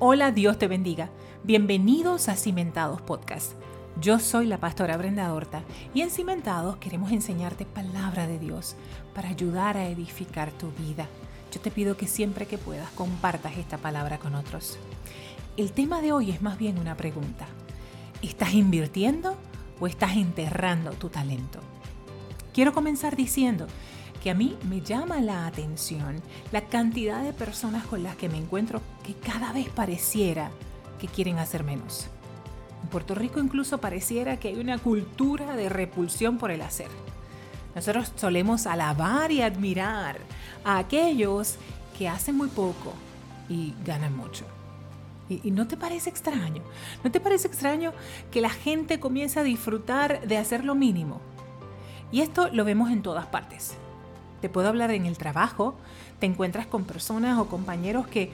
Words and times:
Hola, 0.00 0.30
Dios 0.30 0.60
te 0.60 0.68
bendiga. 0.68 1.10
Bienvenidos 1.42 2.28
a 2.28 2.36
Cimentados 2.36 3.02
Podcast. 3.02 3.54
Yo 4.00 4.20
soy 4.20 4.46
la 4.46 4.58
pastora 4.58 4.96
Brenda 4.96 5.34
Horta 5.34 5.64
y 5.92 6.02
en 6.02 6.10
Cimentados 6.10 6.76
queremos 6.76 7.10
enseñarte 7.10 7.64
palabra 7.64 8.28
de 8.28 8.38
Dios 8.38 8.76
para 9.12 9.30
ayudar 9.30 9.76
a 9.76 9.88
edificar 9.88 10.52
tu 10.52 10.70
vida. 10.70 11.08
Yo 11.52 11.60
te 11.60 11.72
pido 11.72 11.96
que 11.96 12.06
siempre 12.06 12.46
que 12.46 12.58
puedas 12.58 12.88
compartas 12.90 13.56
esta 13.58 13.78
palabra 13.78 14.18
con 14.18 14.36
otros. 14.36 14.78
El 15.56 15.72
tema 15.72 16.00
de 16.00 16.12
hoy 16.12 16.30
es 16.30 16.42
más 16.42 16.58
bien 16.58 16.78
una 16.78 16.96
pregunta. 16.96 17.48
¿Estás 18.22 18.54
invirtiendo 18.54 19.34
o 19.80 19.88
estás 19.88 20.16
enterrando 20.16 20.92
tu 20.92 21.08
talento? 21.08 21.58
Quiero 22.54 22.72
comenzar 22.72 23.16
diciendo 23.16 23.66
que 24.22 24.30
a 24.30 24.34
mí 24.34 24.56
me 24.68 24.80
llama 24.80 25.20
la 25.20 25.46
atención 25.46 26.20
la 26.52 26.62
cantidad 26.62 27.22
de 27.22 27.32
personas 27.32 27.84
con 27.86 28.02
las 28.02 28.16
que 28.16 28.28
me 28.28 28.38
encuentro 28.38 28.80
que 29.04 29.14
cada 29.14 29.52
vez 29.52 29.68
pareciera 29.68 30.50
que 30.98 31.06
quieren 31.06 31.38
hacer 31.38 31.64
menos. 31.64 32.08
En 32.82 32.88
Puerto 32.88 33.14
Rico 33.14 33.40
incluso 33.40 33.78
pareciera 33.78 34.38
que 34.38 34.48
hay 34.48 34.58
una 34.58 34.78
cultura 34.78 35.56
de 35.56 35.68
repulsión 35.68 36.38
por 36.38 36.50
el 36.50 36.62
hacer. 36.62 36.88
Nosotros 37.74 38.12
solemos 38.16 38.66
alabar 38.66 39.30
y 39.30 39.42
admirar 39.42 40.18
a 40.64 40.78
aquellos 40.78 41.56
que 41.96 42.08
hacen 42.08 42.36
muy 42.36 42.48
poco 42.48 42.94
y 43.48 43.74
ganan 43.84 44.16
mucho. 44.16 44.44
¿Y, 45.28 45.50
no 45.50 45.68
te 45.68 45.76
parece 45.76 46.08
extraño? 46.08 46.62
¿No 47.04 47.10
te 47.10 47.20
parece 47.20 47.48
extraño 47.48 47.92
que 48.30 48.40
la 48.40 48.50
gente 48.50 48.98
comience 48.98 49.38
a 49.38 49.42
disfrutar 49.42 50.26
de 50.26 50.38
hacer 50.38 50.64
lo 50.64 50.74
mínimo? 50.74 51.20
Y 52.10 52.22
esto 52.22 52.48
lo 52.48 52.64
vemos 52.64 52.90
en 52.90 53.02
todas 53.02 53.26
partes. 53.26 53.76
Te 54.40 54.48
puedo 54.48 54.68
hablar 54.68 54.90
en 54.90 55.06
el 55.06 55.18
trabajo, 55.18 55.74
te 56.18 56.26
encuentras 56.26 56.66
con 56.66 56.84
personas 56.84 57.38
o 57.38 57.46
compañeros 57.46 58.06
que 58.06 58.30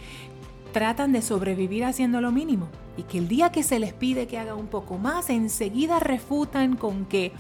tratan 0.73 1.13
de 1.13 1.23
sobrevivir 1.23 1.85
haciendo 1.85 2.21
lo 2.21 2.33
mínimo 2.33 2.69
y 2.97 3.05
que 3.05 3.19
el 3.19 3.29
día 3.29 3.51
que 3.51 3.63
se 3.63 3.79
les 3.79 3.93
pide 3.93 4.27
que 4.27 4.39
haga 4.39 4.55
un 4.55 4.67
poco 4.67 4.99
más, 4.99 5.31
enseguida 5.31 6.01
refutan 6.01 6.77
con 6.77 7.07
que 7.07 7.33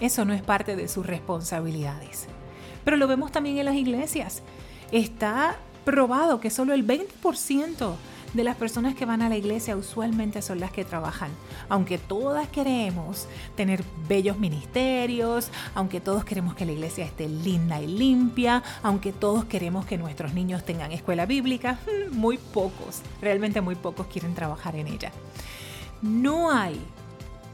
eso 0.00 0.24
no 0.24 0.32
es 0.32 0.42
parte 0.42 0.76
de 0.76 0.88
sus 0.88 1.06
responsabilidades. 1.06 2.26
Pero 2.84 2.96
lo 2.96 3.06
vemos 3.06 3.32
también 3.32 3.58
en 3.58 3.66
las 3.66 3.74
iglesias. 3.74 4.42
Está 4.92 5.56
probado 5.84 6.40
que 6.40 6.50
solo 6.50 6.74
el 6.74 6.86
20% 6.86 7.94
de 8.34 8.44
las 8.44 8.56
personas 8.56 8.94
que 8.94 9.06
van 9.06 9.22
a 9.22 9.28
la 9.28 9.36
iglesia 9.36 9.76
usualmente 9.76 10.42
son 10.42 10.60
las 10.60 10.70
que 10.70 10.84
trabajan. 10.84 11.30
Aunque 11.68 11.98
todas 11.98 12.48
queremos 12.48 13.26
tener 13.56 13.82
bellos 14.08 14.38
ministerios, 14.38 15.50
aunque 15.74 16.00
todos 16.00 16.24
queremos 16.24 16.54
que 16.54 16.66
la 16.66 16.72
iglesia 16.72 17.04
esté 17.04 17.28
linda 17.28 17.80
y 17.80 17.86
limpia, 17.86 18.62
aunque 18.82 19.12
todos 19.12 19.44
queremos 19.44 19.84
que 19.86 19.98
nuestros 19.98 20.34
niños 20.34 20.64
tengan 20.64 20.92
escuela 20.92 21.26
bíblica, 21.26 21.78
muy 22.12 22.38
pocos, 22.38 23.02
realmente 23.20 23.60
muy 23.60 23.74
pocos 23.74 24.06
quieren 24.06 24.34
trabajar 24.34 24.76
en 24.76 24.86
ella. 24.86 25.12
No 26.02 26.50
hay 26.50 26.80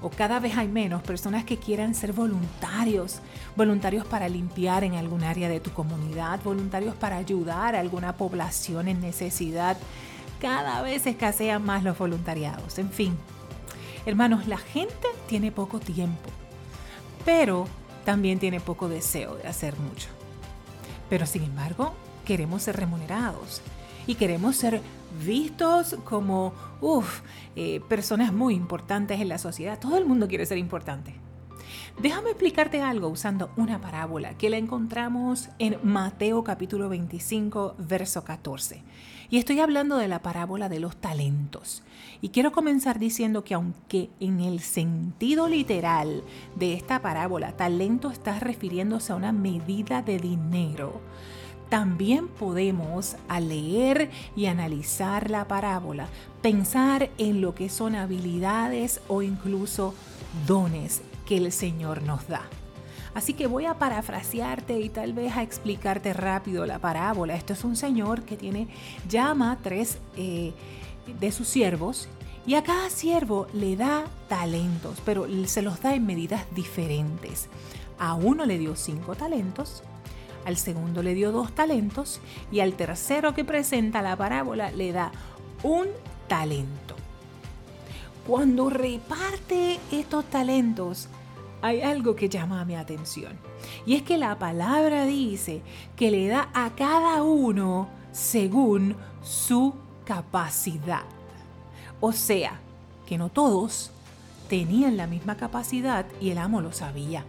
o 0.03 0.11
cada 0.11 0.39
vez 0.41 0.57
hay 0.57 0.69
menos 0.69 1.03
personas 1.03 1.45
que 1.45 1.57
quieran 1.57 1.95
ser 1.95 2.13
voluntarios, 2.13 3.21
voluntarios 3.57 4.05
para 4.05 4.29
limpiar 4.29 4.85
en 4.85 4.95
algún 4.95 5.25
área 5.25 5.49
de 5.49 5.59
tu 5.59 5.73
comunidad, 5.73 6.39
voluntarios 6.45 6.95
para 6.95 7.17
ayudar 7.17 7.75
a 7.75 7.81
alguna 7.81 8.15
población 8.15 8.89
en 8.89 9.01
necesidad 9.01 9.79
cada 10.41 10.83
vez 10.83 11.07
escasean 11.07 11.65
más 11.65 11.85
los 11.85 11.99
voluntariados. 11.99 12.79
En 12.79 12.91
fin, 12.91 13.17
hermanos, 14.05 14.47
la 14.47 14.59
gente 14.59 15.09
tiene 15.29 15.53
poco 15.53 15.81
tiempo, 15.81 16.31
pero 17.25 17.67
también 18.05 18.39
tiene 18.39 18.61
poco 18.61 18.89
deseo 18.89 19.37
de 19.37 19.49
hacer 19.49 19.79
mucho. 19.79 20.09
Pero 21.09 21.27
sin 21.27 21.45
embargo, 21.45 21.95
queremos 22.25 22.63
ser 22.63 22.77
remunerados 22.77 23.63
y 24.07 24.15
queremos 24.15 24.57
ser 24.57 24.81
vistos 25.25 25.97
como, 26.05 26.53
eh, 27.55 27.81
personas 27.89 28.33
muy 28.33 28.55
importantes 28.55 29.21
en 29.21 29.29
la 29.29 29.39
sociedad. 29.39 29.79
Todo 29.79 29.97
el 29.99 30.05
mundo 30.05 30.29
quiere 30.29 30.47
ser 30.47 30.59
importante. 30.59 31.15
Déjame 31.99 32.29
explicarte 32.29 32.83
algo 32.83 33.09
usando 33.09 33.51
una 33.57 33.81
parábola 33.81 34.37
que 34.37 34.51
la 34.51 34.59
encontramos 34.59 35.49
en 35.59 35.79
Mateo 35.83 36.45
capítulo 36.45 36.91
25, 36.91 37.75
verso 37.79 38.23
14. 38.23 38.83
Y 39.31 39.39
estoy 39.39 39.61
hablando 39.61 39.97
de 39.97 40.07
la 40.07 40.21
parábola 40.21 40.69
de 40.69 40.79
los 40.79 40.97
talentos. 40.99 41.83
Y 42.21 42.29
quiero 42.29 42.53
comenzar 42.53 42.99
diciendo 42.99 43.45
que 43.45 43.55
aunque 43.55 44.11
en 44.21 44.41
el 44.41 44.61
sentido 44.61 45.49
literal 45.49 46.23
de 46.55 46.75
esta 46.75 47.01
parábola, 47.01 47.53
talento 47.53 48.11
está 48.11 48.41
refiriéndose 48.41 49.15
a 49.15 49.17
una 49.17 49.33
medida 49.33 50.03
de 50.03 50.19
dinero, 50.19 51.01
también 51.71 52.29
podemos, 52.29 53.17
al 53.27 53.49
leer 53.49 54.11
y 54.37 54.47
analizar 54.47 55.31
la 55.31 55.49
parábola, 55.49 56.09
pensar 56.43 57.09
en 57.17 57.41
lo 57.41 57.55
que 57.55 57.71
son 57.71 57.95
habilidades 57.95 59.01
o 59.09 59.23
incluso 59.23 59.95
dones 60.47 61.01
que 61.27 61.37
el 61.37 61.53
Señor 61.53 62.03
nos 62.03 62.27
da. 62.29 62.43
Así 63.17 63.33
que 63.33 63.47
voy 63.47 63.65
a 63.65 63.79
parafrasearte 63.79 64.79
y 64.79 64.91
tal 64.91 65.15
vez 65.15 65.35
a 65.37 65.43
explicarte 65.43 66.13
rápido 66.13 66.67
la 66.67 66.79
parábola. 66.79 67.35
Esto 67.35 67.55
es 67.55 67.65
un 67.65 67.75
señor 67.75 68.25
que 68.25 68.37
tiene, 68.37 68.69
llama 69.09 69.59
tres 69.63 69.97
eh, 70.19 70.53
de 71.19 71.33
sus 71.33 71.49
siervos 71.49 72.09
y 72.47 72.57
a 72.57 72.63
cada 72.63 72.91
siervo 72.91 73.47
le 73.55 73.75
da 73.75 74.05
talentos, 74.29 75.01
pero 75.03 75.27
se 75.47 75.63
los 75.63 75.81
da 75.81 75.95
en 75.95 76.05
medidas 76.05 76.45
diferentes. 76.55 77.49
A 77.99 78.13
uno 78.13 78.45
le 78.45 78.59
dio 78.59 78.77
cinco 78.77 79.15
talentos, 79.15 79.83
al 80.45 80.59
segundo 80.59 81.03
le 81.03 81.15
dio 81.15 81.33
dos 81.33 81.55
talentos 81.55 82.21
y 82.53 82.61
al 82.61 82.75
tercero 82.75 83.35
que 83.35 83.47
presenta 83.47 84.03
la 84.03 84.15
parábola 84.17 84.71
le 84.73 84.93
da 84.93 85.11
un 85.63 85.87
talento. 86.29 86.95
Cuando 88.27 88.69
reparte 88.69 89.81
estos 89.91 90.27
talentos, 90.27 91.09
hay 91.63 91.83
algo 91.83 92.15
que 92.17 92.29
llama 92.29 92.65
mi 92.65 92.75
atención. 92.75 93.39
Y 93.85 93.95
es 93.95 94.03
que 94.03 94.19
la 94.19 94.39
palabra 94.39 95.05
dice 95.07 95.63
que 95.97 96.11
le 96.11 96.29
da 96.29 96.49
a 96.55 96.71
cada 96.75 97.23
uno 97.23 97.89
según 98.13 98.97
su 99.23 99.75
capacidad. 100.05 101.05
O 102.01 102.13
sea, 102.13 102.61
que 103.07 103.19
no 103.19 103.29
todos 103.29 103.91
tenían 104.49 104.97
la 104.97 105.07
misma 105.07 105.37
capacidad 105.37 106.07
y 106.21 106.31
el 106.31 106.39
amo 106.39 106.61
lo 106.61 106.73
sabía. 106.73 107.25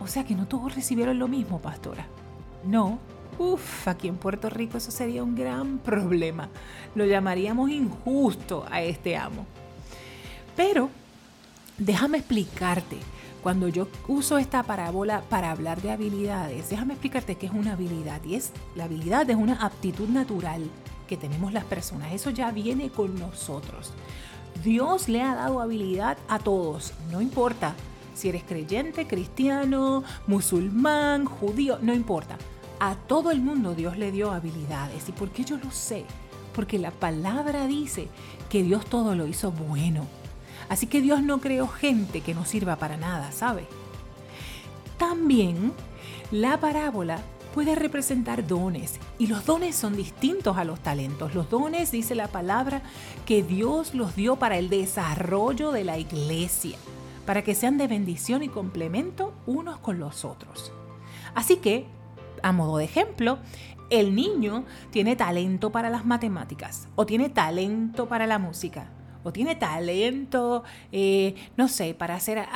O 0.00 0.06
sea 0.06 0.24
que 0.24 0.34
no 0.34 0.46
todos 0.46 0.74
recibieron 0.74 1.18
lo 1.18 1.28
mismo, 1.28 1.60
pastora. 1.60 2.06
No. 2.64 2.98
Uf, 3.38 3.86
aquí 3.86 4.08
en 4.08 4.16
Puerto 4.16 4.50
Rico 4.50 4.78
eso 4.78 4.90
sería 4.90 5.22
un 5.22 5.36
gran 5.36 5.78
problema. 5.78 6.48
Lo 6.94 7.04
llamaríamos 7.04 7.70
injusto 7.70 8.66
a 8.68 8.82
este 8.82 9.16
amo. 9.16 9.46
Pero 10.56 10.90
déjame 11.78 12.18
explicarte, 12.18 12.98
cuando 13.42 13.68
yo 13.68 13.88
uso 14.08 14.38
esta 14.38 14.62
parábola 14.64 15.22
para 15.28 15.50
hablar 15.50 15.80
de 15.80 15.92
habilidades, 15.92 16.70
déjame 16.70 16.94
explicarte 16.94 17.36
qué 17.36 17.46
es 17.46 17.52
una 17.52 17.72
habilidad. 17.72 18.22
Y 18.24 18.34
es, 18.34 18.52
la 18.74 18.84
habilidad 18.84 19.28
es 19.30 19.36
una 19.36 19.64
aptitud 19.64 20.08
natural 20.08 20.62
que 21.06 21.16
tenemos 21.16 21.52
las 21.52 21.64
personas. 21.64 22.12
Eso 22.12 22.30
ya 22.30 22.50
viene 22.50 22.90
con 22.90 23.18
nosotros. 23.18 23.92
Dios 24.64 25.08
le 25.08 25.22
ha 25.22 25.34
dado 25.34 25.60
habilidad 25.60 26.18
a 26.28 26.40
todos, 26.40 26.92
no 27.10 27.20
importa 27.20 27.74
si 28.18 28.28
eres 28.28 28.42
creyente, 28.42 29.06
cristiano, 29.06 30.02
musulmán, 30.26 31.24
judío, 31.24 31.78
no 31.80 31.94
importa. 31.94 32.36
A 32.80 32.96
todo 32.96 33.30
el 33.30 33.40
mundo 33.40 33.76
Dios 33.76 33.96
le 33.96 34.10
dio 34.10 34.32
habilidades. 34.32 35.08
¿Y 35.08 35.12
por 35.12 35.30
qué 35.30 35.44
yo 35.44 35.56
lo 35.56 35.70
sé? 35.70 36.04
Porque 36.52 36.80
la 36.80 36.90
palabra 36.90 37.68
dice 37.68 38.08
que 38.50 38.64
Dios 38.64 38.84
todo 38.86 39.14
lo 39.14 39.28
hizo 39.28 39.52
bueno. 39.52 40.04
Así 40.68 40.86
que 40.86 41.00
Dios 41.00 41.22
no 41.22 41.40
creó 41.40 41.66
gente 41.66 42.20
que 42.20 42.34
no 42.34 42.44
sirva 42.44 42.76
para 42.76 42.96
nada, 42.96 43.32
¿sabe? 43.32 43.66
También 44.98 45.72
la 46.30 46.60
parábola 46.60 47.20
puede 47.54 47.74
representar 47.74 48.46
dones 48.46 49.00
y 49.18 49.26
los 49.28 49.46
dones 49.46 49.74
son 49.74 49.96
distintos 49.96 50.56
a 50.58 50.64
los 50.64 50.80
talentos. 50.80 51.34
Los 51.34 51.48
dones, 51.48 51.90
dice 51.90 52.14
la 52.14 52.28
palabra, 52.28 52.82
que 53.26 53.42
Dios 53.42 53.94
los 53.94 54.14
dio 54.14 54.36
para 54.36 54.58
el 54.58 54.68
desarrollo 54.68 55.72
de 55.72 55.84
la 55.84 55.98
iglesia, 55.98 56.76
para 57.24 57.42
que 57.42 57.54
sean 57.54 57.78
de 57.78 57.88
bendición 57.88 58.42
y 58.42 58.48
complemento 58.48 59.32
unos 59.46 59.78
con 59.78 59.98
los 59.98 60.24
otros. 60.24 60.72
Así 61.34 61.56
que, 61.56 61.86
a 62.42 62.52
modo 62.52 62.76
de 62.76 62.84
ejemplo, 62.84 63.38
el 63.90 64.14
niño 64.14 64.64
tiene 64.90 65.16
talento 65.16 65.70
para 65.70 65.88
las 65.88 66.04
matemáticas 66.04 66.88
o 66.94 67.06
tiene 67.06 67.30
talento 67.30 68.06
para 68.06 68.26
la 68.26 68.38
música 68.38 68.90
tiene 69.32 69.54
talento, 69.56 70.64
eh, 70.92 71.34
no 71.56 71.68
sé, 71.68 71.94
para 71.94 72.14
hacer 72.14 72.46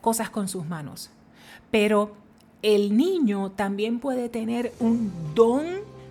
cosas 0.00 0.30
con 0.30 0.48
sus 0.48 0.66
manos. 0.66 1.10
Pero 1.70 2.12
el 2.62 2.96
niño 2.96 3.50
también 3.52 4.00
puede 4.00 4.28
tener 4.28 4.72
un 4.80 5.12
don 5.34 5.66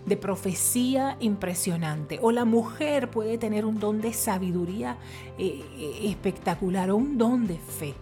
de 0.06 0.18
profecía 0.18 1.18
impresionante 1.20 2.20
o 2.22 2.32
la 2.32 2.46
mujer 2.46 3.10
puede 3.10 3.38
tener 3.38 3.66
un 3.66 3.80
don 3.80 4.02
de 4.02 4.14
sabiduría 4.14 4.98
eh, 5.38 5.64
eh, 5.78 6.00
espectacular 6.04 6.92
o 6.92 6.96
un 6.96 7.18
don 7.18 7.48
de 7.48 7.58
fe. 7.58 7.96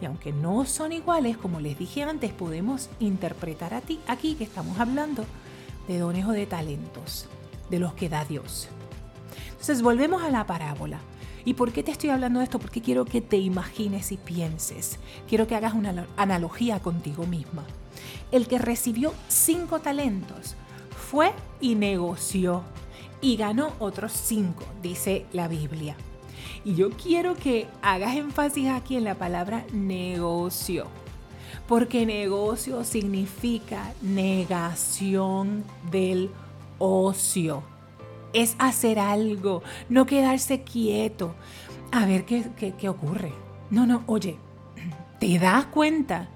Y 0.00 0.06
aunque 0.06 0.32
no 0.32 0.64
son 0.64 0.92
iguales, 0.92 1.36
como 1.36 1.60
les 1.60 1.78
dije 1.78 2.02
antes, 2.02 2.32
podemos 2.32 2.90
interpretar 3.00 3.74
a 3.74 3.80
ti 3.80 3.98
aquí 4.06 4.34
que 4.34 4.44
estamos 4.44 4.78
hablando 4.78 5.24
de 5.88 5.98
dones 5.98 6.26
o 6.26 6.32
de 6.32 6.46
talentos, 6.46 7.28
de 7.70 7.78
los 7.78 7.94
que 7.94 8.08
da 8.08 8.24
Dios. 8.24 8.68
Entonces 9.50 9.82
volvemos 9.82 10.22
a 10.22 10.30
la 10.30 10.46
parábola. 10.46 11.00
¿Y 11.46 11.54
por 11.54 11.72
qué 11.72 11.84
te 11.84 11.92
estoy 11.92 12.10
hablando 12.10 12.40
de 12.40 12.44
esto? 12.44 12.58
Porque 12.58 12.82
quiero 12.82 13.04
que 13.04 13.20
te 13.20 13.36
imagines 13.36 14.10
y 14.10 14.16
pienses. 14.16 14.98
Quiero 15.28 15.46
que 15.46 15.54
hagas 15.54 15.74
una 15.74 16.08
analogía 16.16 16.80
contigo 16.80 17.24
misma. 17.24 17.64
El 18.32 18.48
que 18.48 18.58
recibió 18.58 19.14
cinco 19.28 19.78
talentos 19.78 20.56
fue 21.08 21.32
y 21.60 21.76
negoció 21.76 22.64
y 23.20 23.36
ganó 23.36 23.74
otros 23.78 24.12
cinco, 24.12 24.64
dice 24.82 25.24
la 25.32 25.46
Biblia. 25.46 25.96
Y 26.64 26.74
yo 26.74 26.90
quiero 26.90 27.36
que 27.36 27.68
hagas 27.80 28.16
énfasis 28.16 28.68
aquí 28.68 28.96
en 28.96 29.04
la 29.04 29.14
palabra 29.14 29.64
negocio, 29.72 30.88
porque 31.68 32.06
negocio 32.06 32.82
significa 32.82 33.94
negación 34.02 35.62
del 35.92 36.28
ocio 36.80 37.75
es 38.36 38.54
hacer 38.58 38.98
algo, 38.98 39.62
no 39.88 40.04
quedarse 40.04 40.62
quieto, 40.62 41.34
a 41.90 42.04
ver 42.04 42.26
qué, 42.26 42.44
qué, 42.78 42.88
ocurre. 42.88 43.32
No, 43.70 43.86
no, 43.86 44.02
oye, 44.06 44.36
¿te 45.20 45.38
das 45.38 45.64
cuenta 45.66 46.28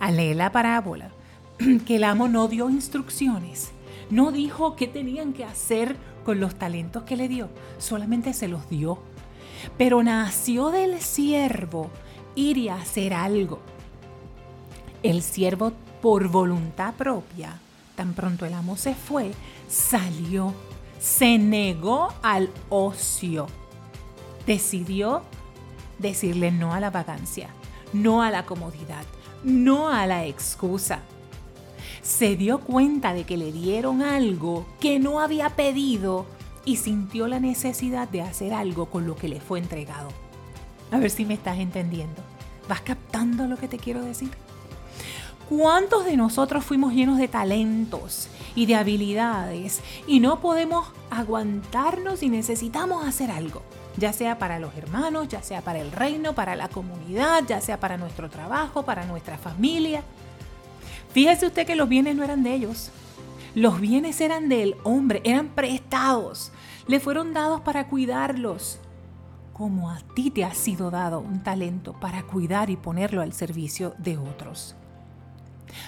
al 0.00 0.16
leer 0.16 0.36
la 0.36 0.50
parábola 0.50 1.12
que 1.86 1.96
el 1.96 2.04
amo 2.04 2.26
no 2.26 2.48
dio 2.48 2.68
instrucciones? 2.68 3.70
No 4.10 4.32
dijo 4.32 4.74
qué 4.74 4.88
tenían 4.88 5.32
que 5.32 5.44
hacer 5.44 5.96
con 6.24 6.40
los 6.40 6.56
talentos 6.56 7.04
que 7.04 7.16
le 7.16 7.28
dio, 7.28 7.48
solamente 7.78 8.32
se 8.32 8.48
los 8.48 8.68
dio. 8.68 8.98
Pero 9.78 10.02
nació 10.02 10.70
del 10.70 11.00
siervo 11.00 11.88
ir 12.34 12.58
y 12.58 12.68
hacer 12.68 13.14
algo. 13.14 13.60
El 15.04 15.22
siervo 15.22 15.72
por 16.02 16.28
voluntad 16.28 16.94
propia, 16.94 17.58
tan 17.94 18.12
pronto 18.12 18.44
el 18.44 18.54
amo 18.54 18.76
se 18.76 18.94
fue, 18.94 19.30
salió 19.68 20.52
se 21.04 21.36
negó 21.36 22.14
al 22.22 22.50
ocio. 22.70 23.46
Decidió 24.46 25.20
decirle 25.98 26.50
no 26.50 26.72
a 26.72 26.80
la 26.80 26.88
vacancia, 26.88 27.50
no 27.92 28.22
a 28.22 28.30
la 28.30 28.46
comodidad, 28.46 29.04
no 29.42 29.90
a 29.90 30.06
la 30.06 30.24
excusa. 30.24 31.00
Se 32.00 32.36
dio 32.36 32.60
cuenta 32.60 33.12
de 33.12 33.24
que 33.24 33.36
le 33.36 33.52
dieron 33.52 34.00
algo 34.00 34.64
que 34.80 34.98
no 34.98 35.20
había 35.20 35.50
pedido 35.50 36.24
y 36.64 36.76
sintió 36.76 37.28
la 37.28 37.38
necesidad 37.38 38.08
de 38.08 38.22
hacer 38.22 38.54
algo 38.54 38.86
con 38.86 39.06
lo 39.06 39.14
que 39.14 39.28
le 39.28 39.40
fue 39.40 39.58
entregado. 39.58 40.08
A 40.90 40.98
ver 40.98 41.10
si 41.10 41.26
me 41.26 41.34
estás 41.34 41.58
entendiendo. 41.58 42.22
¿Vas 42.66 42.80
captando 42.80 43.46
lo 43.46 43.58
que 43.58 43.68
te 43.68 43.76
quiero 43.76 44.02
decir? 44.02 44.30
¿Cuántos 45.48 46.06
de 46.06 46.16
nosotros 46.16 46.64
fuimos 46.64 46.94
llenos 46.94 47.18
de 47.18 47.28
talentos 47.28 48.28
y 48.54 48.64
de 48.64 48.76
habilidades 48.76 49.82
y 50.06 50.20
no 50.20 50.40
podemos 50.40 50.86
aguantarnos 51.10 52.22
y 52.22 52.30
necesitamos 52.30 53.06
hacer 53.06 53.30
algo? 53.30 53.62
Ya 53.98 54.14
sea 54.14 54.38
para 54.38 54.58
los 54.58 54.74
hermanos, 54.74 55.28
ya 55.28 55.42
sea 55.42 55.60
para 55.60 55.80
el 55.80 55.92
reino, 55.92 56.34
para 56.34 56.56
la 56.56 56.68
comunidad, 56.68 57.44
ya 57.46 57.60
sea 57.60 57.78
para 57.78 57.98
nuestro 57.98 58.30
trabajo, 58.30 58.84
para 58.84 59.04
nuestra 59.04 59.36
familia. 59.36 60.02
Fíjese 61.12 61.46
usted 61.46 61.66
que 61.66 61.76
los 61.76 61.90
bienes 61.90 62.16
no 62.16 62.24
eran 62.24 62.42
de 62.42 62.54
ellos. 62.54 62.90
Los 63.54 63.80
bienes 63.80 64.22
eran 64.22 64.48
del 64.48 64.76
hombre, 64.82 65.20
eran 65.24 65.48
prestados. 65.48 66.52
Le 66.88 67.00
fueron 67.00 67.34
dados 67.34 67.60
para 67.60 67.86
cuidarlos. 67.88 68.78
Como 69.52 69.90
a 69.90 70.00
ti 70.14 70.30
te 70.30 70.42
ha 70.42 70.54
sido 70.54 70.90
dado 70.90 71.20
un 71.20 71.42
talento 71.42 71.92
para 72.00 72.22
cuidar 72.22 72.70
y 72.70 72.76
ponerlo 72.76 73.20
al 73.20 73.34
servicio 73.34 73.94
de 73.98 74.16
otros. 74.16 74.74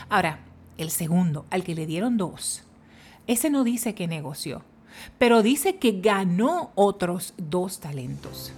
Ahora, 0.09 0.41
el 0.79 0.91
segundo, 0.91 1.47
al 1.51 1.65
que 1.65 1.75
le 1.75 1.87
dieron 1.87 2.17
dos, 2.17 2.63
ese 3.27 3.51
no 3.51 3.65
dice 3.65 3.95
que 3.95 4.07
negoció, 4.07 4.63
pero 5.19 5.43
dice 5.43 5.77
que 5.77 6.01
ganó 6.01 6.71
otros 6.75 7.35
dos 7.37 7.81
talentos. 7.81 8.53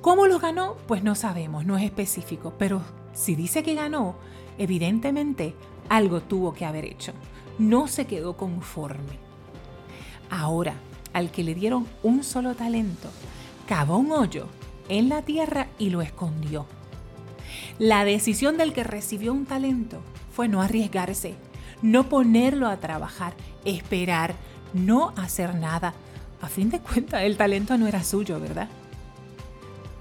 ¿Cómo 0.00 0.26
los 0.26 0.40
ganó? 0.40 0.76
Pues 0.86 1.02
no 1.02 1.14
sabemos, 1.14 1.66
no 1.66 1.76
es 1.76 1.84
específico, 1.84 2.54
pero 2.58 2.82
si 3.14 3.34
dice 3.34 3.62
que 3.62 3.74
ganó, 3.74 4.16
evidentemente 4.58 5.54
algo 5.88 6.20
tuvo 6.20 6.52
que 6.52 6.64
haber 6.64 6.84
hecho. 6.84 7.12
No 7.58 7.88
se 7.88 8.06
quedó 8.06 8.36
conforme. 8.36 9.18
Ahora, 10.30 10.74
al 11.12 11.30
que 11.30 11.42
le 11.42 11.54
dieron 11.54 11.86
un 12.02 12.22
solo 12.22 12.54
talento, 12.54 13.08
cavó 13.66 13.96
un 13.96 14.12
hoyo 14.12 14.46
en 14.88 15.08
la 15.08 15.22
tierra 15.22 15.68
y 15.78 15.90
lo 15.90 16.00
escondió. 16.02 16.66
La 17.78 18.04
decisión 18.04 18.56
del 18.56 18.72
que 18.72 18.84
recibió 18.84 19.32
un 19.32 19.46
talento 19.46 20.00
fue 20.32 20.48
no 20.48 20.62
arriesgarse, 20.62 21.34
no 21.82 22.08
ponerlo 22.08 22.68
a 22.68 22.78
trabajar, 22.78 23.34
esperar, 23.64 24.34
no 24.72 25.12
hacer 25.16 25.54
nada. 25.54 25.94
A 26.40 26.48
fin 26.48 26.70
de 26.70 26.80
cuentas, 26.80 27.22
el 27.22 27.36
talento 27.36 27.76
no 27.78 27.86
era 27.86 28.02
suyo, 28.02 28.40
¿verdad? 28.40 28.68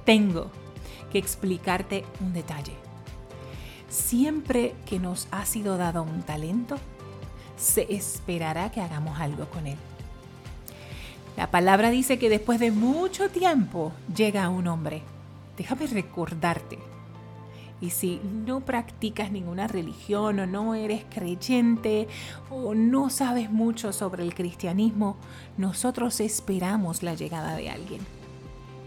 Tengo 0.06 0.52
que 1.12 1.18
explicarte 1.18 2.06
un 2.20 2.34
detalle. 2.34 2.74
Siempre 3.90 4.76
que 4.86 5.00
nos 5.00 5.28
ha 5.32 5.46
sido 5.46 5.78
dado 5.78 6.04
un 6.04 6.22
talento, 6.24 6.78
se 7.58 7.94
esperará 7.94 8.72
que 8.72 8.82
hagamos 8.82 9.20
algo 9.20 9.46
con 9.46 9.68
él. 9.68 9.78
La 11.38 11.52
palabra 11.52 11.90
dice 11.92 12.18
que 12.18 12.30
después 12.30 12.60
de 12.60 12.72
mucho 12.72 13.30
tiempo 13.30 13.92
llega 14.16 14.50
un 14.50 14.68
hombre. 14.68 15.04
Déjame 15.56 15.88
recordarte 15.88 16.80
y 17.80 17.92
si 17.92 18.20
no 18.46 18.62
practicas 18.62 19.32
ninguna 19.32 19.68
religión 19.68 20.40
o 20.40 20.48
no 20.48 20.74
eres 20.74 21.06
creyente 21.10 22.08
o 22.50 22.74
no 22.74 23.10
sabes 23.10 23.52
mucho 23.52 23.94
sobre 23.94 24.24
el 24.24 24.34
cristianismo, 24.34 25.18
nosotros 25.58 26.20
esperamos 26.20 27.04
la 27.04 27.14
llegada 27.14 27.56
de 27.56 27.70
alguien. 27.70 28.02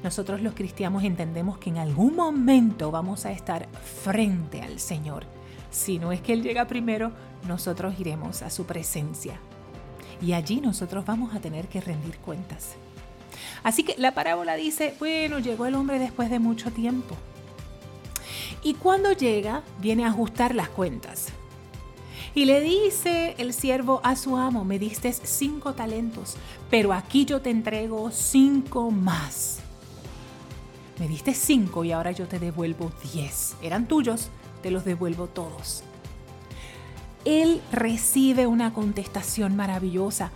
Nosotros 0.03 0.41
los 0.41 0.55
cristianos 0.55 1.05
entendemos 1.05 1.59
que 1.59 1.71
en 1.71 1.79
algún 1.79 2.17
momento 2.17 2.91
vamos 2.91 3.27
a 3.27 3.33
estar 3.33 3.69
frente 4.03 4.63
al 4.63 4.81
Señor. 4.81 5.25
Si 5.71 5.99
no 5.99 6.11
es 6.11 6.21
que 6.21 6.33
Él 6.33 6.43
llega 6.43 6.67
primero, 6.67 7.13
nosotros 7.47 7.95
iremos 7.99 8.43
a 8.43 8.51
su 8.51 8.65
presencia. 8.65 9.39
Y 10.23 10.33
allí 10.33 10.61
nosotros 10.61 11.05
vamos 11.07 11.35
a 11.35 11.41
tener 11.41 11.69
que 11.69 11.81
rendir 11.81 12.17
cuentas. 12.19 12.75
Así 13.63 13.85
que 13.85 13.95
la 13.99 14.15
parábola 14.15 14.57
dice, 14.57 14.95
bueno, 14.99 15.39
llegó 15.39 15.67
el 15.67 15.75
hombre 15.75 15.99
después 15.99 16.31
de 16.31 16.39
mucho 16.39 16.71
tiempo. 16.71 17.17
Y 18.63 18.75
cuando 18.75 19.13
llega, 19.13 19.63
viene 19.81 20.05
a 20.05 20.09
ajustar 20.09 20.55
las 20.55 20.69
cuentas. 20.69 21.29
Y 22.35 22.45
le 22.45 22.61
dice 22.61 23.35
el 23.39 23.53
siervo 23.53 24.01
a 24.05 24.15
su 24.15 24.37
amo, 24.37 24.65
me 24.65 24.79
diste 24.79 25.13
cinco 25.13 25.73
talentos, 25.73 26.37
pero 26.71 26.93
aquí 26.93 27.25
yo 27.25 27.41
te 27.41 27.51
entrego 27.51 28.11
cinco 28.13 28.91
más. 28.91 29.59
Me 30.99 31.09
diste 31.09 31.35
cinco 31.35 31.85
y 31.85 31.93
ahora 31.93 32.13
yo 32.13 32.29
te 32.29 32.39
devuelvo 32.39 32.93
diez. 33.13 33.57
Eran 33.63 33.89
tuyos, 33.89 34.29
te 34.63 34.71
los 34.71 34.85
devuelvo 34.85 35.27
todos. 35.27 35.83
Él 37.25 37.61
recibe 37.73 38.47
una 38.47 38.73
contestación 38.73 39.57
maravillosa. 39.57 40.31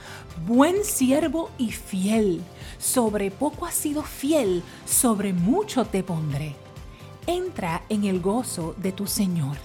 Buen 0.46 0.84
siervo 0.84 1.50
y 1.58 1.72
fiel. 1.72 2.42
Sobre 2.78 3.30
poco 3.30 3.66
has 3.66 3.74
sido 3.74 4.02
fiel, 4.02 4.62
sobre 4.84 5.32
mucho 5.32 5.84
te 5.84 6.02
pondré 6.02 6.63
entra 7.26 7.82
en 7.88 8.04
el 8.04 8.20
gozo 8.20 8.74
de 8.78 8.92
tu 8.92 9.06
Señor. 9.06 9.56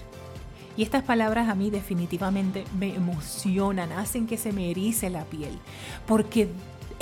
Y 0.76 0.82
estas 0.82 1.02
palabras 1.02 1.48
a 1.48 1.54
mí 1.54 1.70
definitivamente 1.70 2.64
me 2.78 2.94
emocionan, 2.94 3.92
hacen 3.92 4.26
que 4.26 4.38
se 4.38 4.52
me 4.52 4.70
erice 4.70 5.10
la 5.10 5.24
piel, 5.24 5.58
porque 6.06 6.48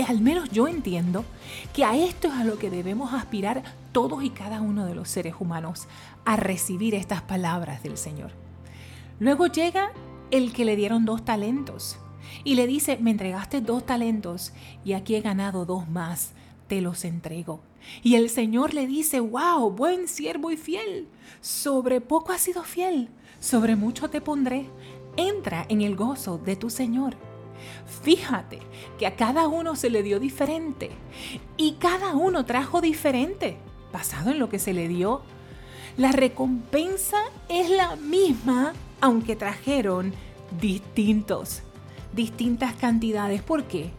al 0.07 0.21
menos 0.21 0.51
yo 0.51 0.69
entiendo 0.69 1.25
que 1.73 1.85
a 1.85 1.97
esto 1.97 2.29
es 2.29 2.35
a 2.35 2.45
lo 2.45 2.59
que 2.59 2.71
debemos 2.71 3.13
aspirar 3.13 3.63
todos 3.93 4.23
y 4.23 4.31
cada 4.31 4.61
uno 4.61 4.87
de 4.87 4.95
los 4.95 5.09
seres 5.09 5.35
humanos, 5.39 5.87
a 6.25 6.37
recibir 6.37 6.95
estas 6.95 7.23
palabras 7.23 7.83
del 7.83 7.97
Señor. 7.97 8.31
Luego 9.19 9.47
llega 9.47 9.91
el 10.31 10.53
que 10.53 10.65
le 10.65 10.77
dieron 10.77 11.05
dos 11.05 11.25
talentos 11.25 11.99
y 12.45 12.55
le 12.55 12.67
dice, 12.67 12.99
me 13.01 13.11
entregaste 13.11 13.61
dos 13.61 13.85
talentos 13.85 14.53
y 14.85 14.93
aquí 14.93 15.15
he 15.15 15.21
ganado 15.21 15.65
dos 15.65 15.89
más 15.89 16.33
te 16.69 16.81
los 16.81 17.05
entrego. 17.05 17.61
Y 18.03 18.15
el 18.15 18.31
Señor 18.31 18.75
le 18.75 18.87
dice, 18.87 19.21
wow, 19.21 19.71
buen 19.71 20.07
siervo 20.07 20.51
y 20.51 20.57
fiel, 20.57 21.09
sobre 21.41 22.01
poco 22.01 22.33
has 22.33 22.43
sido 22.43 22.63
fiel, 22.63 23.09
sobre 23.41 23.75
mucho 23.75 24.09
te 24.09 24.21
pondré. 24.21 24.67
Entra 25.17 25.67
en 25.69 25.83
el 25.83 25.97
gozo 25.97 26.39
de 26.39 26.55
tu 26.55 26.71
Señor. 26.71 27.17
Fíjate 28.03 28.61
que 28.99 29.07
a 29.07 29.17
cada 29.17 29.49
uno 29.49 29.75
se 29.75 29.91
le 29.91 30.03
dio 30.03 30.21
diferente 30.21 30.91
y 31.57 31.73
cada 31.73 32.15
uno 32.15 32.45
trajo 32.45 32.81
diferente, 32.81 33.57
basado 33.93 34.31
en 34.31 34.39
lo 34.39 34.49
que 34.49 34.59
se 34.59 34.73
le 34.73 34.87
dio. 34.87 35.23
La 35.97 36.13
recompensa 36.13 37.19
es 37.49 37.71
la 37.71 37.97
misma, 37.97 38.75
aunque 39.01 39.35
trajeron 39.35 40.13
distintos, 40.61 41.63
distintas 42.15 42.75
cantidades. 42.75 43.43
¿Por 43.43 43.65
qué? 43.65 43.91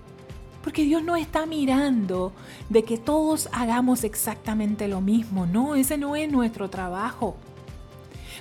Porque 0.63 0.84
Dios 0.84 1.04
no 1.04 1.16
está 1.16 1.46
mirando 1.46 2.34
de 2.70 2.84
que 2.84 2.98
todos 2.98 3.50
hagamos 3.51 4.04
exactamente 4.04 4.88
lo 4.88 5.01
mismo. 5.01 5.46
No, 5.46 5.75
ese 5.75 5.98
no 5.98 6.16
es 6.16 6.32
nuestro 6.32 6.70
trabajo. 6.70 7.38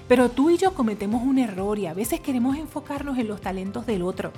Pero 0.09 0.31
tú 0.31 0.51
y 0.51 0.57
yo 0.57 0.75
cometemos 0.75 1.23
un 1.23 1.39
error 1.39 1.79
y 1.79 1.87
a 1.87 1.95
veces 1.95 2.21
queremos 2.21 2.57
enfocarnos 2.57 3.19
en 3.19 3.29
los 3.29 3.41
talentos 3.41 3.87
del 3.87 4.03
otro, 4.03 4.33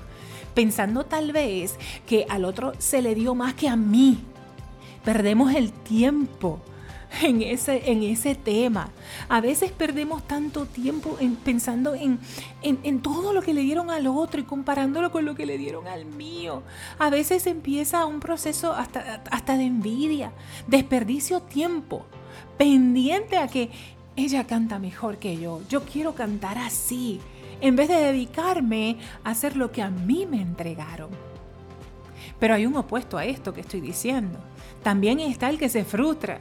pensando 0.54 1.04
tal 1.04 1.32
vez 1.32 1.76
que 2.06 2.26
al 2.28 2.44
otro 2.44 2.72
se 2.78 3.02
le 3.02 3.14
dio 3.14 3.34
más 3.34 3.54
que 3.54 3.68
a 3.68 3.76
mí. 3.76 4.18
Perdemos 5.04 5.54
el 5.54 5.72
tiempo 5.72 6.60
en 7.22 7.42
ese, 7.42 7.90
en 7.90 8.02
ese 8.02 8.34
tema. 8.34 8.90
A 9.28 9.40
veces 9.40 9.72
perdemos 9.72 10.26
tanto 10.26 10.66
tiempo 10.66 11.16
en, 11.20 11.36
pensando 11.36 11.94
en, 11.94 12.18
en, 12.62 13.00
todo 13.00 13.32
lo 13.32 13.42
que 13.42 13.54
le 13.54 13.62
dieron 13.62 13.90
al 13.90 14.06
otro 14.06 14.40
y 14.40 14.44
comparándolo 14.44 15.10
con 15.10 15.24
lo 15.24 15.34
que 15.34 15.46
le 15.46 15.58
dieron 15.58 15.88
al 15.88 16.04
mío. 16.04 16.62
A 16.98 17.10
veces 17.10 17.46
empieza 17.46 18.06
un 18.06 18.20
proceso 18.20 18.72
hasta, 18.72 19.22
hasta 19.30 19.56
de 19.56 19.64
envidia, 19.64 20.32
desperdicio 20.66 21.40
tiempo, 21.40 22.04
pendiente 22.56 23.36
a 23.36 23.48
que 23.48 23.70
ella 24.16 24.46
canta 24.46 24.78
mejor 24.78 25.18
que 25.18 25.38
yo, 25.38 25.62
yo 25.68 25.84
quiero 25.84 26.14
cantar 26.14 26.58
así, 26.58 27.20
en 27.60 27.76
vez 27.76 27.88
de 27.88 27.96
dedicarme 27.96 28.98
a 29.24 29.30
hacer 29.30 29.56
lo 29.56 29.72
que 29.72 29.82
a 29.82 29.90
mí 29.90 30.26
me 30.26 30.40
entregaron. 30.40 31.10
Pero 32.38 32.54
hay 32.54 32.64
un 32.64 32.76
opuesto 32.76 33.18
a 33.18 33.24
esto 33.24 33.52
que 33.52 33.60
estoy 33.60 33.80
diciendo. 33.80 34.38
También 34.82 35.20
está 35.20 35.50
el 35.50 35.58
que 35.58 35.68
se 35.68 35.84
frustra 35.84 36.38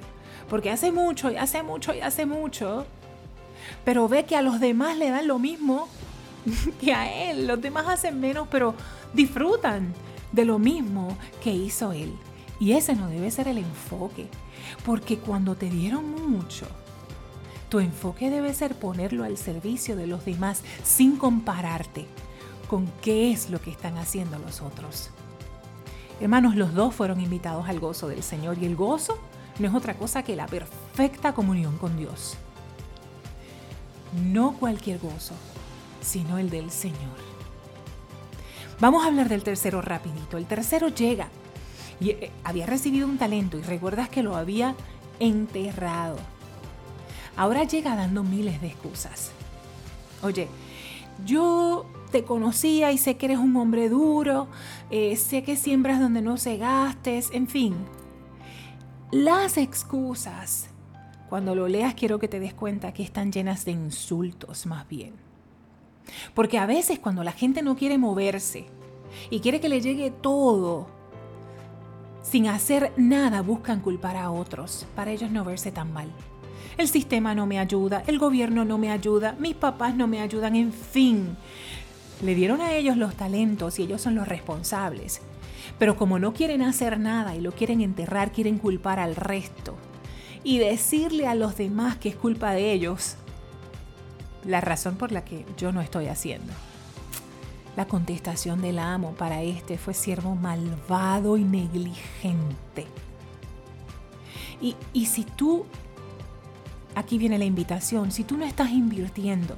porque 0.50 0.72
hace 0.72 0.92
mucho 0.92 1.32
y 1.32 1.38
hace 1.38 1.64
mucho 1.64 1.94
y 1.94 2.02
hace 2.02 2.26
mucho, 2.26 2.86
pero 3.86 4.08
ve 4.08 4.26
que 4.26 4.36
a 4.36 4.42
los 4.42 4.60
demás 4.60 4.98
le 4.98 5.10
dan 5.10 5.28
lo 5.28 5.40
mismo 5.40 5.88
que 6.82 6.94
a 6.94 7.30
él. 7.30 7.48
Los 7.48 7.62
demás 7.62 7.88
hacen 7.88 8.20
menos, 8.20 8.48
pero 8.50 8.74
disfrutan 9.14 9.94
de 10.32 10.46
lo 10.46 10.60
mismo 10.60 11.18
que 11.44 11.54
hizo 11.54 11.92
él. 11.92 12.14
Y 12.60 12.74
ese 12.74 12.96
no 12.96 13.08
debe 13.08 13.32
ser 13.32 13.48
el 13.48 13.58
enfoque, 13.58 14.28
porque 14.86 15.18
cuando 15.18 15.56
te 15.56 15.70
dieron 15.70 16.12
mucho, 16.30 16.68
tu 17.70 17.80
enfoque 17.80 18.30
debe 18.30 18.54
ser 18.54 18.76
ponerlo 18.76 19.24
al 19.24 19.38
servicio 19.38 19.96
de 19.96 20.08
los 20.08 20.26
demás 20.26 20.64
sin 20.84 21.16
compararte 21.16 22.06
con 22.68 22.88
qué 23.02 23.32
es 23.32 23.50
lo 23.50 23.62
que 23.62 23.72
están 23.72 23.98
haciendo 23.98 24.38
los 24.40 24.62
otros. 24.62 25.10
Hermanos, 26.20 26.56
los 26.56 26.74
dos 26.74 26.94
fueron 26.94 27.22
invitados 27.22 27.70
al 27.70 27.80
gozo 27.80 28.10
del 28.10 28.24
Señor 28.24 28.58
y 28.58 28.66
el 28.66 28.76
gozo 28.76 29.18
no 29.60 29.68
es 29.68 29.74
otra 29.74 29.96
cosa 29.96 30.24
que 30.24 30.36
la 30.36 30.48
perfecta 30.48 31.34
comunión 31.34 31.78
con 31.78 31.98
Dios. 31.98 32.36
No 34.26 34.54
cualquier 34.54 35.00
gozo, 35.00 35.36
sino 36.02 36.38
el 36.38 36.50
del 36.50 36.72
Señor. 36.72 37.30
Vamos 38.80 39.04
a 39.04 39.08
hablar 39.08 39.28
del 39.28 39.44
tercero 39.44 39.82
rapidito. 39.82 40.38
El 40.38 40.46
tercero 40.46 40.88
llega 40.88 41.28
y 42.00 42.12
eh, 42.12 42.32
había 42.44 42.66
recibido 42.66 43.08
un 43.08 43.18
talento 43.18 43.58
y 43.58 43.62
recuerdas 43.62 44.10
que 44.10 44.24
lo 44.24 44.38
había 44.38 44.76
enterrado. 45.20 46.18
Ahora 47.36 47.66
llega 47.66 47.96
dando 47.96 48.24
miles 48.24 48.62
de 48.62 48.68
excusas. 48.68 49.32
Oye, 50.24 50.48
yo 51.26 51.86
te 52.12 52.24
conocía 52.24 52.92
y 52.92 52.98
sé 52.98 53.18
que 53.18 53.28
eres 53.28 53.38
un 53.38 53.56
hombre 53.58 53.90
duro, 53.90 54.48
eh, 54.90 55.16
sé 55.18 55.44
que 55.44 55.56
siembras 55.56 56.00
donde 56.00 56.22
no 56.22 56.38
se 56.38 56.58
gastes, 56.58 57.30
en 57.34 57.48
fin, 57.48 57.76
las 59.12 59.58
excusas, 59.58 60.70
cuando 61.30 61.56
lo 61.56 61.68
leas 61.68 61.96
quiero 61.96 62.20
que 62.20 62.28
te 62.28 62.40
des 62.40 62.54
cuenta 62.54 62.94
que 62.94 63.04
están 63.04 63.32
llenas 63.32 63.66
de 63.66 63.72
insultos 63.72 64.66
más 64.66 64.88
bien. 64.88 65.14
Porque 66.34 66.58
a 66.58 66.66
veces 66.66 67.00
cuando 67.00 67.24
la 67.24 67.32
gente 67.32 67.62
no 67.62 67.76
quiere 67.76 67.98
moverse 67.98 68.66
y 69.30 69.40
quiere 69.40 69.60
que 69.60 69.70
le 69.70 69.82
llegue 69.82 70.12
todo, 70.12 70.88
sin 72.22 72.48
hacer 72.48 72.94
nada 72.98 73.42
buscan 73.42 73.80
culpar 73.80 74.16
a 74.16 74.32
otros 74.32 74.86
para 74.96 75.12
ellos 75.12 75.32
no 75.32 75.44
verse 75.44 75.72
tan 75.72 75.92
mal. 75.92 76.12
El 76.78 76.88
sistema 76.88 77.34
no 77.34 77.46
me 77.46 77.60
ayuda, 77.60 78.04
el 78.08 78.20
gobierno 78.20 78.64
no 78.64 78.78
me 78.78 78.92
ayuda, 78.92 79.36
mis 79.40 79.56
papás 79.56 79.96
no 79.96 80.08
me 80.08 80.22
ayudan, 80.22 80.56
en 80.56 80.72
fin. 80.72 81.36
Le 82.22 82.36
dieron 82.36 82.62
a 82.62 82.74
ellos 82.74 82.96
los 82.96 83.16
talentos 83.16 83.80
y 83.80 83.84
ellos 83.84 84.02
son 84.02 84.16
los 84.16 84.28
responsables. 84.28 85.22
Pero 85.78 85.96
como 85.96 86.20
no 86.20 86.34
quieren 86.34 86.62
hacer 86.62 87.00
nada 87.00 87.36
y 87.36 87.42
lo 87.42 87.52
quieren 87.52 87.82
enterrar, 87.82 88.32
quieren 88.32 88.58
culpar 88.58 89.00
al 89.00 89.16
resto 89.16 89.78
y 90.44 90.58
decirle 90.60 91.28
a 91.28 91.36
los 91.36 91.58
demás 91.58 91.98
que 91.98 92.10
es 92.10 92.16
culpa 92.16 92.52
de 92.52 92.72
ellos 92.72 93.16
la 94.46 94.62
razón 94.62 94.96
por 94.96 95.12
la 95.12 95.26
que 95.26 95.46
yo 95.58 95.72
no 95.72 95.82
estoy 95.82 96.08
haciendo. 96.08 96.54
La 97.76 97.88
contestación 97.88 98.62
del 98.62 98.80
amo 98.80 99.14
para 99.14 99.42
este 99.42 99.78
fue 99.78 99.94
siervo 99.94 100.36
malvado 100.36 101.38
y 101.38 101.44
negligente. 101.44 102.88
Y, 104.62 104.76
y 104.92 105.06
si 105.06 105.24
tú, 105.24 105.66
aquí 106.96 107.18
viene 107.18 107.38
la 107.38 107.46
invitación, 107.46 108.12
si 108.12 108.24
tú 108.24 108.38
no 108.38 108.46
estás 108.46 108.72
invirtiendo, 108.72 109.56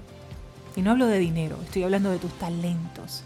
y 0.76 0.82
no 0.82 0.92
hablo 0.92 1.08
de 1.08 1.20
dinero, 1.20 1.58
estoy 1.64 1.84
hablando 1.84 2.12
de 2.12 2.20
tus 2.20 2.32
talentos, 2.34 3.24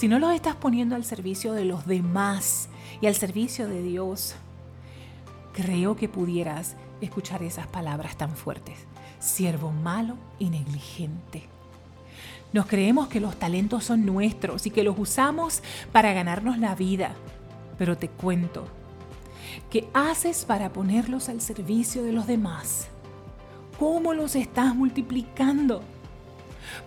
si 0.00 0.08
no 0.08 0.18
los 0.18 0.32
estás 0.32 0.56
poniendo 0.56 0.96
al 0.96 1.04
servicio 1.04 1.52
de 1.52 1.66
los 1.66 1.84
demás 1.84 2.70
y 3.02 3.06
al 3.06 3.14
servicio 3.14 3.68
de 3.68 3.82
Dios, 3.82 4.34
creo 5.52 5.94
que 5.94 6.08
pudieras 6.08 6.74
escuchar 7.02 7.42
esas 7.42 7.66
palabras 7.66 8.16
tan 8.16 8.34
fuertes. 8.34 8.78
Siervo 9.18 9.72
malo 9.72 10.16
y 10.38 10.48
negligente. 10.48 11.42
Nos 12.54 12.64
creemos 12.64 13.08
que 13.08 13.20
los 13.20 13.38
talentos 13.38 13.84
son 13.84 14.06
nuestros 14.06 14.64
y 14.64 14.70
que 14.70 14.84
los 14.84 14.98
usamos 14.98 15.62
para 15.92 16.14
ganarnos 16.14 16.56
la 16.56 16.74
vida. 16.74 17.14
Pero 17.76 17.98
te 17.98 18.08
cuento, 18.08 18.64
¿qué 19.68 19.90
haces 19.92 20.46
para 20.46 20.72
ponerlos 20.72 21.28
al 21.28 21.42
servicio 21.42 22.02
de 22.02 22.12
los 22.12 22.26
demás? 22.26 22.88
¿Cómo 23.78 24.14
los 24.14 24.34
estás 24.34 24.74
multiplicando? 24.74 25.82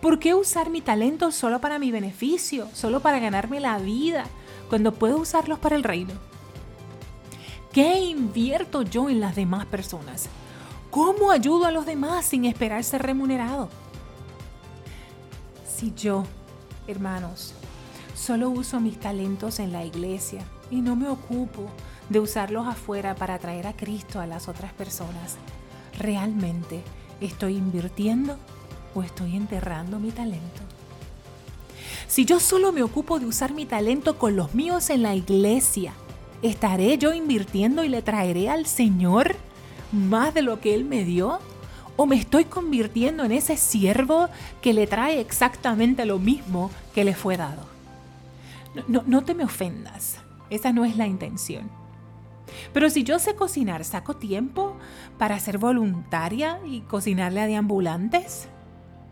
¿Por 0.02 0.20
qué 0.20 0.34
usar 0.34 0.70
mi 0.70 0.82
talento 0.82 1.32
solo 1.32 1.60
para 1.62 1.80
mi 1.80 1.92
beneficio, 1.92 2.68
solo 2.74 3.00
para 3.00 3.20
ganarme 3.20 3.60
la 3.60 3.78
vida, 3.78 4.26
cuando 4.70 4.94
puedo 4.94 5.18
usarlos 5.18 5.60
para 5.60 5.76
el 5.76 5.84
reino? 5.84 6.14
¿Qué 7.72 8.00
invierto 8.00 8.84
yo 8.84 9.10
en 9.10 9.20
las 9.20 9.36
demás 9.36 9.66
personas? 9.66 10.30
¿Cómo 10.92 11.32
ayudo 11.32 11.66
a 11.66 11.72
los 11.72 11.88
demás 11.88 12.26
sin 12.26 12.46
esperar 12.46 12.84
ser 12.84 13.02
remunerado? 13.02 13.70
Si 15.66 15.92
yo, 15.96 16.24
hermanos, 16.88 17.56
solo 18.14 18.52
uso 18.52 18.80
mis 18.80 19.00
talentos 19.00 19.60
en 19.60 19.72
la 19.72 19.84
iglesia 19.84 20.44
y 20.70 20.82
no 20.82 20.96
me 20.96 21.10
ocupo 21.10 21.66
de 22.10 22.20
usarlos 22.20 22.68
afuera 22.68 23.16
para 23.16 23.40
traer 23.40 23.66
a 23.66 23.76
Cristo 23.76 24.20
a 24.20 24.28
las 24.28 24.48
otras 24.48 24.72
personas, 24.74 25.38
realmente 25.98 26.84
estoy 27.22 27.58
invirtiendo 27.58 28.38
o 28.96 29.04
estoy 29.04 29.36
enterrando 29.36 30.00
mi 30.00 30.12
talento? 30.12 30.62
Si 32.08 32.26
yo 32.26 32.40
solo 32.40 32.72
me 32.72 32.84
ocupo 32.84 33.20
de 33.20 33.26
usar 33.26 33.54
mi 33.54 33.66
talento 33.66 34.18
con 34.18 34.36
los 34.36 34.54
míos 34.54 34.90
en 34.90 35.04
la 35.04 35.16
iglesia, 35.16 35.94
¿estaré 36.42 36.98
yo 36.98 37.14
invirtiendo 37.14 37.84
y 37.84 37.90
le 37.90 38.02
traeré 38.02 38.50
al 38.50 38.66
Señor 38.66 39.36
más 39.92 40.34
de 40.34 40.42
lo 40.42 40.60
que 40.60 40.76
Él 40.76 40.86
me 40.86 41.06
dio? 41.06 41.40
¿O 41.96 42.06
me 42.06 42.16
estoy 42.16 42.46
convirtiendo 42.46 43.24
en 43.24 43.32
ese 43.32 43.56
siervo 43.56 44.30
que 44.62 44.74
le 44.74 44.88
trae 44.88 45.20
exactamente 45.20 46.06
lo 46.06 46.20
mismo 46.20 46.72
que 46.94 47.04
le 47.04 47.14
fue 47.14 47.38
dado? 47.38 47.64
No, 48.88 49.04
no, 49.06 49.24
te 49.24 49.36
me 49.36 49.44
ofendas, 49.44 50.18
esa 50.50 50.74
no 50.74 50.86
es 50.86 50.98
la 50.98 51.06
intención. 51.06 51.70
Pero 52.74 52.90
si 52.90 53.04
yo 53.04 53.20
sé 53.20 53.36
cocinar, 53.36 53.86
¿saco 53.86 54.16
tiempo 54.16 54.76
para 55.20 55.40
ser 55.40 55.60
voluntaria 55.60 56.60
y 56.66 56.82
cocinarle 56.82 57.42
a 57.42 57.48
deambulantes? 57.48 58.50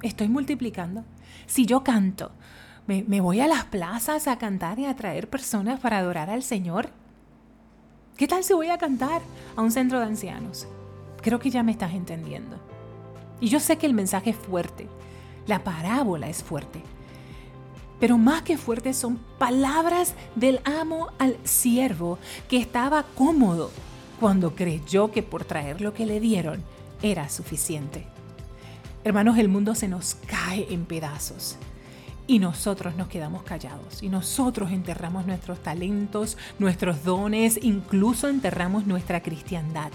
Estoy 0.02 0.28
multiplicando. 0.28 1.04
Si 1.48 1.66
yo 1.66 1.84
canto, 1.84 2.32
me, 2.88 3.22
voy 3.22 3.40
a 3.40 3.48
las 3.48 3.66
plazas 3.66 4.28
a 4.28 4.38
cantar 4.38 4.80
y 4.80 4.86
a 4.86 4.96
traer 4.96 5.30
personas 5.30 5.80
para 5.80 6.00
adorar 6.00 6.30
al 6.30 6.44
Señor. 6.44 6.90
¿Qué 8.18 8.28
tal 8.28 8.44
si 8.44 8.54
voy 8.54 8.70
a 8.70 8.78
cantar 8.78 9.22
a 9.56 9.62
un 9.62 9.72
centro 9.72 10.00
de 10.00 10.06
ancianos? 10.06 10.68
Creo 11.22 11.40
que 11.40 11.50
ya 11.50 11.64
me 11.64 11.72
estás 11.72 11.94
entendiendo. 11.94 12.58
Y 13.40 13.48
yo 13.48 13.60
sé 13.60 13.78
que 13.78 13.86
el 13.86 13.94
mensaje 13.94 14.32
es 14.32 14.36
fuerte, 14.36 14.88
la 15.48 15.64
parábola 15.64 16.30
es 16.30 16.44
fuerte, 16.44 16.84
pero 18.00 18.18
más 18.18 18.42
que 18.42 18.58
fuerte 18.58 18.94
son 18.94 19.20
palabras 19.38 20.14
del 20.36 20.60
amo 20.64 21.10
al 21.18 21.38
siervo 21.44 22.20
que 22.50 22.58
estaba 22.58 23.04
cómodo 23.16 23.72
cuando 24.20 24.56
creyó 24.56 25.12
que 25.12 25.24
por 25.24 25.46
traer 25.46 25.82
lo 25.82 25.94
que 25.94 26.06
le 26.06 26.20
dieron 26.20 26.64
era 27.02 27.30
suficiente. 27.30 28.06
Hermanos, 29.04 29.40
el 29.40 29.50
mundo 29.50 29.74
se 29.74 29.88
nos 29.88 30.16
cae 30.28 30.68
en 30.70 30.86
pedazos. 30.86 31.58
Y 32.28 32.38
nosotros 32.38 32.96
nos 32.96 33.08
quedamos 33.08 33.42
callados. 33.44 34.04
Y 34.04 34.10
nosotros 34.10 34.72
enterramos 34.72 35.26
nuestros 35.26 35.64
talentos, 35.64 36.38
nuestros 36.60 37.04
dones, 37.04 37.60
incluso 37.64 38.28
enterramos 38.30 38.86
nuestra 38.86 39.24
cristiandad 39.24 39.92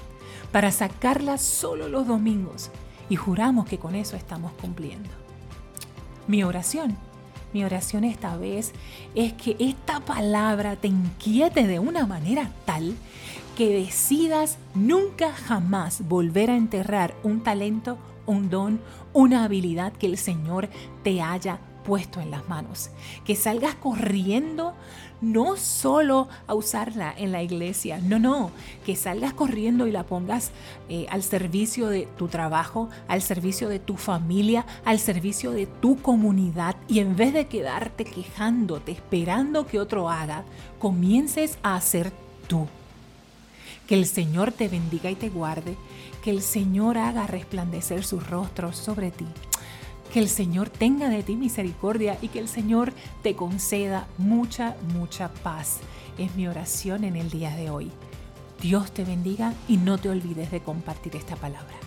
para 0.50 0.72
sacarla 0.72 1.38
solo 1.38 1.88
los 1.88 2.06
domingos. 2.08 2.70
Y 3.08 3.14
juramos 3.14 3.66
que 3.66 3.78
con 3.78 3.94
eso 3.94 4.16
estamos 4.16 4.52
cumpliendo. 4.60 5.10
Mi 6.26 6.42
oración, 6.42 6.96
Mi 7.52 7.64
oración 7.64 8.04
esta 8.04 8.36
vez 8.36 8.72
es 9.14 9.32
que 9.32 9.56
esta 9.58 10.00
palabra 10.00 10.76
te 10.76 10.88
inquiete 10.88 11.66
de 11.66 11.78
una 11.78 12.04
manera 12.06 12.50
tal 12.66 12.96
que 13.56 13.72
decidas 13.72 14.58
nunca 14.74 15.32
jamás 15.32 16.06
volver 16.06 16.50
a 16.50 16.56
enterrar 16.56 17.14
un 17.24 17.42
talento, 17.42 17.96
un 18.26 18.50
don, 18.50 18.80
una 19.14 19.44
habilidad 19.44 19.94
que 19.94 20.06
el 20.06 20.18
Señor 20.18 20.68
te 21.02 21.22
haya 21.22 21.58
puesto 21.82 22.20
en 22.20 22.30
las 22.30 22.46
manos. 22.50 22.90
Que 23.24 23.34
salgas 23.34 23.74
corriendo 23.76 24.74
no 25.22 25.56
solo 25.56 26.28
a 26.46 26.54
usarla 26.54 27.14
en 27.16 27.32
la 27.32 27.42
iglesia, 27.42 27.98
no, 27.98 28.18
no, 28.18 28.50
que 28.84 28.94
salgas 28.94 29.32
corriendo 29.32 29.86
y 29.86 29.90
la 29.90 30.04
pongas 30.04 30.50
eh, 30.90 31.06
al 31.08 31.22
servicio 31.22 31.88
de 31.88 32.06
tu 32.18 32.28
trabajo, 32.28 32.90
al 33.08 33.22
servicio 33.22 33.70
de 33.70 33.78
tu 33.78 33.96
familia, 33.96 34.66
al 34.84 34.98
servicio 34.98 35.52
de 35.52 35.64
tu 35.64 35.96
comunidad 36.02 36.76
y 36.88 36.98
en 36.98 37.16
vez 37.16 37.32
de 37.32 37.46
quedarte 37.46 38.04
quejándote, 38.04 38.92
esperando 38.92 39.66
que 39.66 39.80
otro 39.80 40.10
haga, 40.10 40.44
comiences 40.78 41.56
a 41.62 41.76
hacer 41.76 42.12
tú. 42.48 42.66
Que 43.86 43.94
el 43.94 44.06
Señor 44.06 44.52
te 44.52 44.68
bendiga 44.68 45.10
y 45.10 45.14
te 45.14 45.28
guarde, 45.28 45.76
que 46.22 46.30
el 46.30 46.42
Señor 46.42 46.98
haga 46.98 47.26
resplandecer 47.26 48.04
sus 48.04 48.28
rostros 48.28 48.76
sobre 48.76 49.10
ti 49.10 49.26
que 50.12 50.20
el 50.20 50.28
Señor 50.28 50.70
tenga 50.70 51.08
de 51.08 51.22
ti 51.22 51.36
misericordia 51.36 52.18
y 52.22 52.28
que 52.28 52.38
el 52.38 52.48
Señor 52.48 52.92
te 53.22 53.34
conceda 53.34 54.06
mucha, 54.18 54.76
mucha 54.94 55.28
paz. 55.28 55.80
Es 56.16 56.34
mi 56.36 56.48
oración 56.48 57.04
en 57.04 57.16
el 57.16 57.30
día 57.30 57.54
de 57.54 57.68
hoy. 57.68 57.90
Dios 58.62 58.92
te 58.92 59.04
bendiga 59.04 59.52
y 59.68 59.76
no 59.76 59.98
te 59.98 60.08
olvides 60.08 60.50
de 60.50 60.60
compartir 60.60 61.16
esta 61.16 61.36
palabra. 61.36 61.85